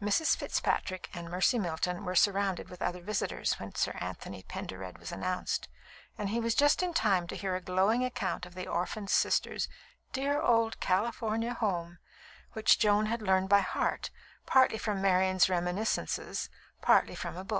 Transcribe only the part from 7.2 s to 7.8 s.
to hear a